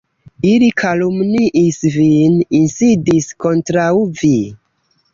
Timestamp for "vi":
4.23-4.37